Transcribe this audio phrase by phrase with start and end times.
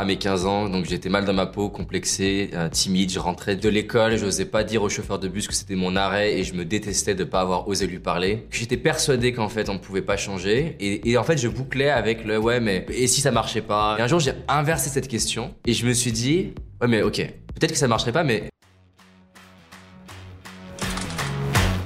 [0.00, 3.12] à mes 15 ans, donc j'étais mal dans ma peau, complexé, euh, timide.
[3.12, 5.94] Je rentrais de l'école, je n'osais pas dire au chauffeur de bus que c'était mon
[5.94, 8.46] arrêt et je me détestais de pas avoir osé lui parler.
[8.50, 11.90] J'étais persuadé qu'en fait on ne pouvait pas changer et, et, en fait je bouclais
[11.90, 13.96] avec le ouais mais et si ça marchait pas?
[13.98, 17.16] Et un jour j'ai inversé cette question et je me suis dit ouais mais ok
[17.54, 18.48] peut-être que ça marcherait pas mais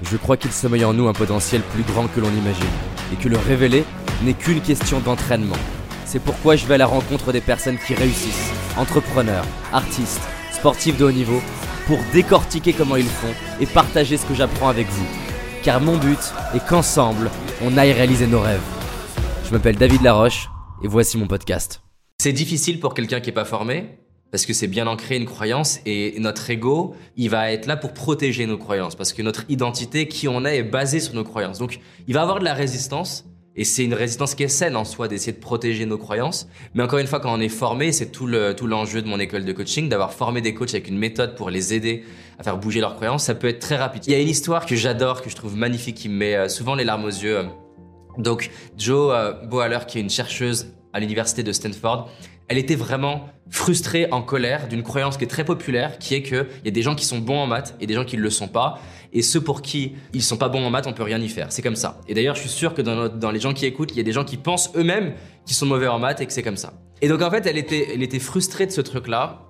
[0.08, 2.64] Je crois qu'il sommeille en nous un potentiel plus grand que l'on imagine
[3.12, 3.84] et que le révéler
[4.22, 5.56] n'est qu'une question d'entraînement.
[6.05, 10.21] C'est pourquoi je vais à la rencontre des personnes qui réussissent, entrepreneurs, artistes,
[10.53, 11.40] sportifs de haut niveau,
[11.86, 15.07] pour décortiquer comment ils font et partager ce que j'apprends avec vous.
[15.62, 16.18] Car mon but
[16.54, 17.31] est qu'ensemble,
[17.62, 18.62] on aille réaliser nos rêves.
[19.45, 20.48] Je m'appelle David Laroche
[20.82, 21.82] et voici mon podcast.
[22.18, 23.98] C'est difficile pour quelqu'un qui n'est pas formé
[24.31, 27.93] parce que c'est bien ancré une croyance et notre ego, il va être là pour
[27.93, 31.59] protéger nos croyances parce que notre identité, qui on est, est basée sur nos croyances.
[31.59, 31.79] Donc,
[32.09, 33.25] il va avoir de la résistance
[33.56, 36.48] et c'est une résistance qui est saine en soi d'essayer de protéger nos croyances.
[36.75, 39.20] Mais encore une fois, quand on est formé, c'est tout le tout l'enjeu de mon
[39.20, 42.05] école de coaching, d'avoir formé des coachs avec une méthode pour les aider
[42.39, 43.25] à faire bouger leurs croyances.
[43.25, 44.03] Ça peut être très rapide.
[44.06, 46.48] Il y a une histoire que j'adore, que je trouve magnifique, qui me met euh,
[46.48, 47.47] souvent les larmes aux yeux.
[48.19, 52.09] Donc, Jo euh, Boaler, qui est une chercheuse à l'université de Stanford,
[52.48, 56.47] elle était vraiment frustrée, en colère d'une croyance qui est très populaire, qui est qu'il
[56.64, 58.31] y a des gens qui sont bons en maths et des gens qui ne le
[58.31, 58.81] sont pas.
[59.12, 61.53] Et ceux pour qui ils sont pas bons en maths, on peut rien y faire.
[61.53, 62.00] C'est comme ça.
[62.09, 64.12] Et d'ailleurs, je suis sûr que dans, les gens qui écoutent, il y a des
[64.12, 65.15] gens qui pensent eux-mêmes
[65.47, 66.75] qu'ils sont mauvais en maths et que c'est comme ça.
[67.00, 69.42] Et donc en fait, elle était, elle était frustrée de ce truc-là.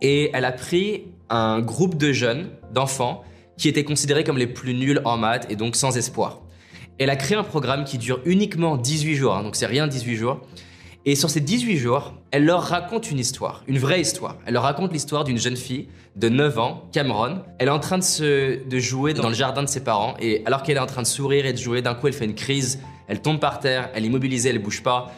[0.00, 3.24] Et elle a pris un groupe de jeunes, d'enfants,
[3.56, 6.42] qui étaient considérés comme les plus nuls en maths et donc sans espoir.
[6.98, 10.16] Elle a créé un programme qui dure uniquement 18 jours, hein, donc c'est rien 18
[10.16, 10.40] jours,
[11.06, 14.38] et sur ces 18 jours, elle leur raconte une histoire, une vraie histoire.
[14.46, 17.42] Elle leur raconte l'histoire d'une jeune fille de 9 ans, Cameron.
[17.58, 20.78] Elle est en train de, jouer dans le jardin de ses parents et alors qu'elle
[20.78, 23.20] est en train de sourire et de jouer, d'un coup elle fait une crise, elle
[23.20, 25.12] tombe par terre, elle est immobilisée, elle bouge pas.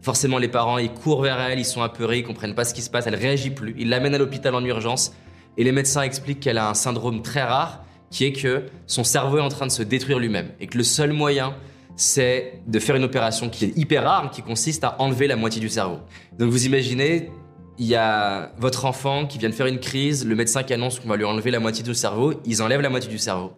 [0.00, 2.82] Forcément les parents, ils courent vers elle, ils sont apeurés, ils comprennent pas ce qui
[2.82, 3.74] se passe, elle réagit plus.
[3.78, 5.12] Ils l'amènent à l'hôpital en urgence
[5.56, 9.38] et les médecins expliquent qu'elle a un syndrome très rare qui est que son cerveau
[9.38, 11.56] est en train de se détruire lui-même et que le seul moyen
[11.96, 15.60] c'est de faire une opération qui est hyper rare, qui consiste à enlever la moitié
[15.60, 15.98] du cerveau.
[16.38, 17.30] Donc vous imaginez,
[17.78, 21.00] il y a votre enfant qui vient de faire une crise, le médecin qui annonce
[21.00, 23.52] qu'on va lui enlever la moitié du cerveau, ils enlèvent la moitié du cerveau.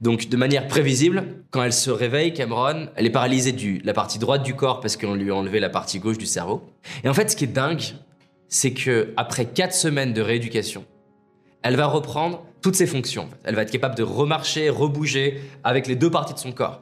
[0.00, 4.18] Donc de manière prévisible, quand elle se réveille, Cameron, elle est paralysée de la partie
[4.18, 6.62] droite du corps parce qu'on lui a enlevé la partie gauche du cerveau.
[7.04, 7.82] Et en fait, ce qui est dingue,
[8.48, 10.84] c'est que après quatre semaines de rééducation,
[11.62, 13.28] elle va reprendre toutes ses fonctions.
[13.44, 16.80] Elle va être capable de remarcher, rebouger avec les deux parties de son corps.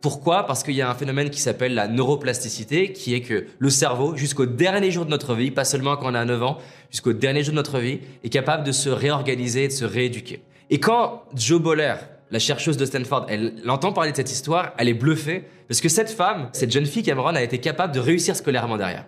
[0.00, 0.46] Pourquoi?
[0.46, 4.16] Parce qu'il y a un phénomène qui s'appelle la neuroplasticité, qui est que le cerveau,
[4.16, 6.58] jusqu'au dernier jour de notre vie, pas seulement quand on a 9 ans,
[6.90, 10.42] jusqu'au dernier jour de notre vie, est capable de se réorganiser et de se rééduquer.
[10.70, 11.96] Et quand Joe Boller,
[12.30, 15.90] la chercheuse de Stanford, elle, entend parler de cette histoire, elle est bluffée, parce que
[15.90, 19.04] cette femme, cette jeune fille Cameron, a été capable de réussir scolairement derrière.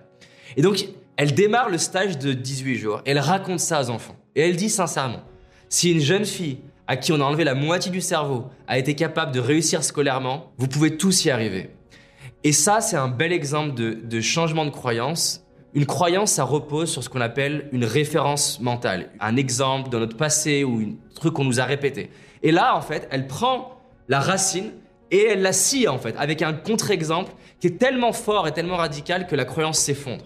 [0.59, 0.85] Et donc,
[1.17, 4.17] elle démarre le stage de 18 jours, elle raconte ça aux enfants.
[4.35, 5.23] Et elle dit sincèrement,
[5.71, 8.95] si une jeune fille à qui on a enlevé la moitié du cerveau a été
[8.95, 11.71] capable de réussir scolairement, vous pouvez tous y arriver.
[12.45, 15.45] Et ça, c'est un bel exemple de, changement de croyance.
[15.75, 20.17] Une croyance, ça repose sur ce qu'on appelle une référence mentale, un exemple de notre
[20.17, 22.11] passé ou un truc qu'on nous a répété.
[22.43, 24.73] Et là, en fait, elle prend la racine
[25.13, 28.77] et elle la scie, en fait, avec un contre-exemple qui est tellement fort et tellement
[28.77, 30.25] radical que la croyance s'effondre.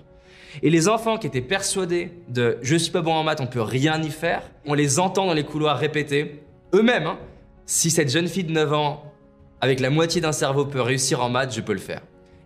[0.62, 3.60] Et les enfants qui étaient persuadés de je suis pas bon en maths, on peut
[3.60, 6.45] rien y faire, on les entend dans les couloirs répéter
[6.76, 7.18] eux-mêmes, hein.
[7.66, 9.12] si cette jeune fille de 9 ans,
[9.60, 12.02] avec la moitié d'un cerveau, peut réussir en maths, je peux le faire.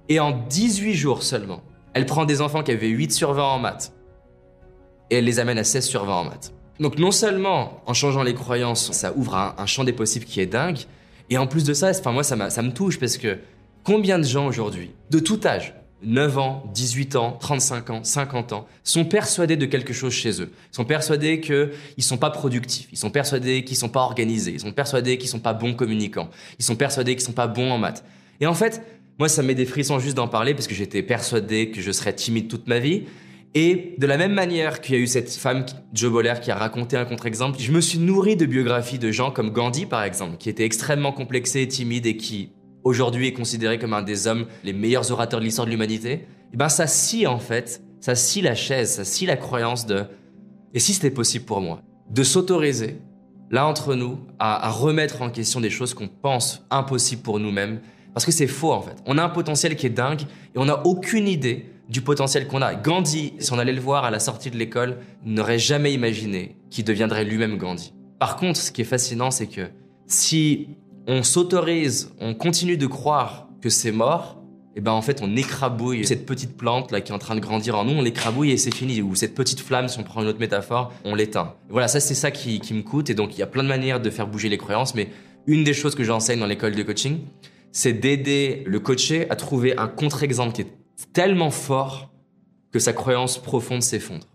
[0.08, 1.62] Et en 18 jours seulement,
[1.94, 3.92] elle prend des enfants qui avaient 8 sur 20 en maths
[5.10, 6.52] et elle les amène à 16 sur 20 en maths.
[6.78, 10.46] Donc non seulement en changeant les croyances, ça ouvre un, champ des possibles qui est
[10.46, 10.78] dingue,
[11.28, 13.38] et en plus de ça, moi ça me touche parce que
[13.84, 18.66] combien de gens aujourd'hui, de tout âge, 9 ans, 18 ans, 35 ans, 50 ans,
[18.84, 20.50] sont persuadés de quelque chose chez eux.
[20.72, 22.88] Ils sont persuadés qu'ils ne sont pas productifs.
[22.92, 24.52] Ils sont persuadés qu'ils ne sont pas organisés.
[24.52, 26.30] Ils sont persuadés qu'ils ne sont pas bons communicants.
[26.58, 28.04] Ils sont persuadés qu'ils ne sont pas bons en maths.
[28.40, 28.82] Et en fait,
[29.18, 31.92] moi, ça me met des frissons juste d'en parler parce que j'étais persuadé que je
[31.92, 33.04] serais timide toute ma vie.
[33.54, 36.54] Et de la même manière qu'il y a eu cette femme, Joe Boller, qui a
[36.54, 40.36] raconté un contre-exemple, je me suis nourri de biographies de gens comme Gandhi, par exemple,
[40.38, 42.50] qui étaient extrêmement complexés et timides et qui
[42.84, 46.56] aujourd'hui est considéré comme un des hommes les meilleurs orateurs de l'histoire de l'humanité, eh
[46.56, 50.04] ben ça scie en fait, ça scie la chaise, ça scie la croyance de
[50.72, 51.82] et si c'était possible pour moi?
[52.10, 52.98] De s'autoriser
[53.50, 57.80] là entre nous à, à, remettre en question des choses qu'on pense impossibles pour nous-mêmes
[58.14, 58.96] parce que c'est faux en fait.
[59.06, 60.22] On a un potentiel qui est dingue
[60.54, 62.74] et on n'a aucune idée du potentiel qu'on a.
[62.74, 66.84] Gandhi, si on allait le voir à la sortie de l'école, n'aurait jamais imaginé qu'il
[66.84, 67.92] deviendrait lui-même Gandhi.
[68.20, 69.68] Par contre, ce qui est fascinant, c'est que
[70.06, 70.68] si
[71.12, 74.40] on s'autorise, on continue de croire que c'est mort,
[74.76, 77.40] et ben en fait on écrabouille cette petite plante là qui est en train de
[77.40, 79.02] grandir en nous, on l'écrabouille et c'est fini.
[79.02, 81.56] Ou cette petite flamme, si on prend une autre métaphore, on l'éteint.
[81.68, 83.68] Voilà, ça c'est ça qui, qui me coûte et donc il y a plein de
[83.68, 85.08] manières de faire bouger les croyances, mais
[85.48, 87.18] une des choses que j'enseigne dans l'école de coaching,
[87.72, 90.72] c'est d'aider le coaché à trouver un contre-exemple qui est
[91.12, 92.12] tellement fort
[92.70, 94.28] que sa croyance profonde s'effondre.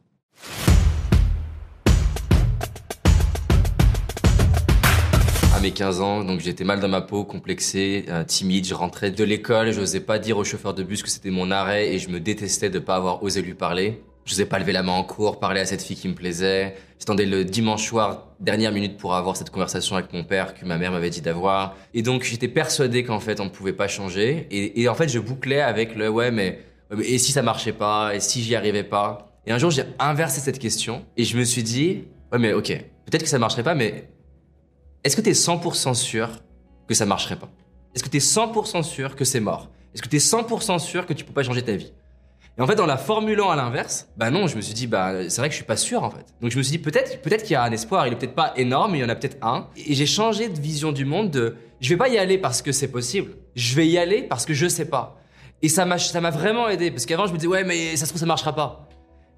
[5.65, 8.67] Mes 15 ans, donc j'étais mal dans ma peau, complexé, euh, timide.
[8.67, 11.49] Je rentrais de l'école, je n'osais pas dire au chauffeur de bus que c'était mon
[11.49, 14.03] arrêt et je me détestais de ne pas avoir osé lui parler.
[14.25, 16.75] Je n'osais pas lever la main en cours, parler à cette fille qui me plaisait.
[16.99, 20.77] J'attendais le dimanche soir, dernière minute pour avoir cette conversation avec mon père que ma
[20.77, 21.75] mère m'avait dit d'avoir.
[21.95, 24.47] Et donc j'étais persuadé qu'en fait on ne pouvait pas changer.
[24.51, 26.59] Et, en fait je bouclais avec le ouais mais,
[27.03, 28.13] et si ça marchait pas?
[28.13, 29.31] Et si j'y arrivais pas?
[29.47, 32.67] Et un jour j'ai inversé cette question et je me suis dit ouais mais ok
[33.05, 34.09] peut-être que ça marcherait pas mais
[35.05, 36.29] est-ce que tu es 100% sûr
[36.87, 37.49] que ça marcherait pas?
[37.93, 39.69] Est-ce que tu es 100% sûr que c'est mort?
[39.93, 41.93] Est-ce que tu es 100% sûr que tu peux pas changer ta vie?
[42.57, 45.29] Et en fait, en la formulant à l'inverse, bah non, je me suis dit, bah
[45.29, 46.25] c'est vrai que je suis pas sûr en fait.
[46.41, 48.07] Donc je me suis dit, peut-être, peut-être qu'il y a un espoir.
[48.07, 49.67] Il est peut-être pas énorme, mais il y en a peut-être un.
[49.77, 51.29] Et j'ai changé de vision du monde.
[51.29, 53.33] De, je vais pas y aller parce que c'est possible.
[53.55, 55.21] Je vais y aller parce que je sais pas.
[55.61, 58.05] Et ça m'a, ça m'a vraiment aidé parce qu'avant je me disais, ouais, mais ça
[58.05, 58.89] se trouve ça marchera pas.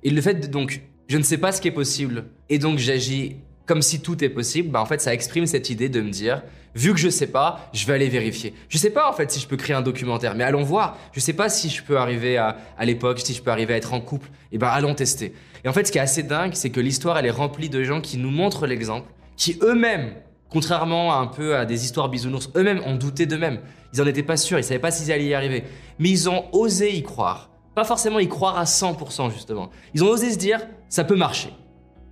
[0.02, 2.28] Et le fait de, donc, je ne sais pas ce qui est possible.
[2.48, 3.38] Et donc j'agis
[3.68, 6.42] comme si tout est possible, bah en fait ça exprime cette idée de me dire,
[6.74, 8.54] vu que je sais pas, je vais aller vérifier.
[8.70, 10.98] Je sais pas en fait si je peux créer un documentaire, mais allons voir.
[11.12, 13.78] Je sais pas si je peux arriver à, à l'époque, si je peux arriver à
[13.78, 14.30] être en couple.
[14.52, 15.34] Et eh ben allons tester.
[15.66, 17.84] Et en fait ce qui est assez dingue, c'est que l'histoire elle est remplie de
[17.84, 20.14] gens qui nous montrent l'exemple, qui eux-mêmes,
[20.50, 23.60] contrairement à un peu à des histoires bisounours, eux-mêmes ont douté d'eux-mêmes.
[23.94, 25.66] Ils en étaient pas sûrs, ils savaient pas s'ils allaient y arriver,
[26.00, 27.50] mais ils ont osé y croire.
[27.76, 29.72] Pas forcément y croire à 100% justement.
[29.94, 31.54] Ils ont osé se dire, ça peut marcher.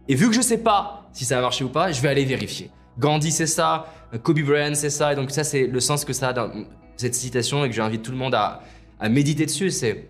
[0.10, 2.26] Et vu que je sais pas si ça va marcher ou pas, je vais aller
[2.26, 2.70] vérifier.
[3.00, 3.88] Gandhi c'est ça,
[4.22, 6.52] Kobe Bryant c'est ça, et donc ça c'est le sens que ça a dans
[6.98, 8.62] cette citation et que j'invite tout le monde à,
[9.10, 10.10] méditer dessus, c'est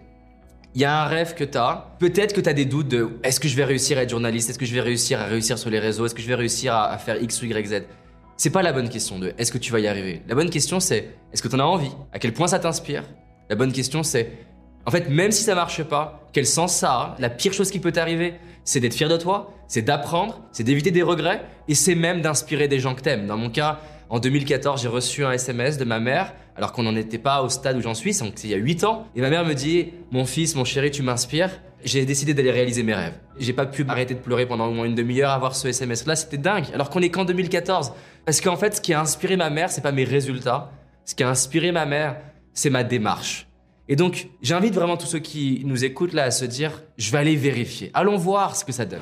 [0.74, 3.10] il y a un rêve que tu as, peut-être que tu as des doutes de
[3.24, 5.58] est-ce que je vais réussir à être journaliste, est-ce que je vais réussir à réussir
[5.58, 7.84] sur les réseaux, est-ce que je vais réussir à, faire X ou Y, Z?
[8.38, 10.22] C'est pas la bonne question de est-ce que tu vas y arriver?
[10.28, 13.04] La bonne question c'est est-ce que tu en as envie, à quel point ça t'inspire?
[13.50, 14.32] La bonne question c'est
[14.88, 17.16] en fait, même si ça marche pas, quel sens ça a?
[17.20, 20.92] La pire chose qui peut t'arriver, c'est d'être fier de toi, c'est d'apprendre, c'est d'éviter
[20.92, 23.28] des regrets, et c'est même d'inspirer des gens que t'aimes.
[23.28, 23.80] Dans mon cas,
[24.10, 27.50] en 2014, j'ai reçu un SMS de ma mère, alors qu'on n'en était pas au
[27.50, 29.94] stade où j'en suis, c'est il y a 8 ans, et ma mère me dit
[30.12, 31.50] Mon fils, mon chéri, tu m'inspires.
[31.84, 33.14] J'ai décidé d'aller réaliser mes rêves.
[33.38, 36.16] J'ai pas pu arrêter de pleurer pendant au moins une demi-heure à voir ce SMS-là,
[36.16, 37.94] c'était dingue, alors qu'on est qu'en 2014.
[38.26, 40.72] Parce qu'en fait, ce qui a inspiré ma mère, c'est pas mes résultats.
[41.04, 42.18] Ce qui a inspiré ma mère,
[42.54, 43.48] c'est ma démarche.
[43.88, 47.20] Et donc, j'invite vraiment tous ceux qui nous écoutent là à se dire, je vais
[47.20, 47.92] aller vérifier.
[47.94, 49.02] Allons voir ce que ça donne.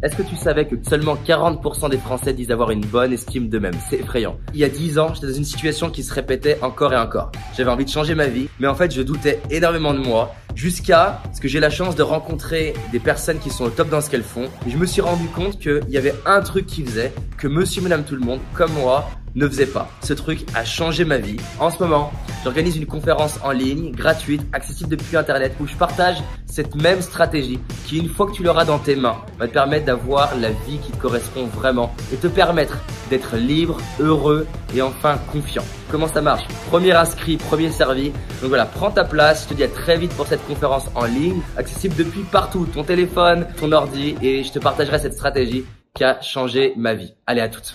[0.00, 3.74] Est-ce que tu savais que seulement 40% des Français disent avoir une bonne estime d'eux-mêmes?
[3.90, 4.38] C'est effrayant.
[4.54, 7.32] Il y a 10 ans, j'étais dans une situation qui se répétait encore et encore.
[7.56, 11.20] J'avais envie de changer ma vie, mais en fait, je doutais énormément de moi jusqu'à
[11.34, 14.08] ce que j'ai la chance de rencontrer des personnes qui sont au top dans ce
[14.08, 14.44] qu'elles font.
[14.68, 17.82] Et je me suis rendu compte qu'il y avait un truc qui faisait que monsieur,
[17.82, 19.88] madame, tout le monde, comme moi, ne faisait pas.
[20.02, 21.36] Ce truc a changé ma vie.
[21.58, 22.12] En ce moment,
[22.44, 26.16] j'organise une conférence en ligne, gratuite, accessible depuis Internet, où je partage
[26.46, 29.86] cette même stratégie qui, une fois que tu l'auras dans tes mains, va te permettre
[29.86, 32.78] d'avoir la vie qui te correspond vraiment et te permettre
[33.10, 35.64] d'être libre, heureux et enfin confiant.
[35.90, 36.46] Comment ça marche?
[36.68, 38.10] Premier inscrit, premier servi.
[38.40, 39.44] Donc voilà, prends ta place.
[39.44, 42.84] Je te dis à très vite pour cette conférence en ligne, accessible depuis partout, ton
[42.84, 47.14] téléphone, ton ordi, et je te partagerai cette stratégie qui a changé ma vie.
[47.26, 47.74] Allez, à toutes.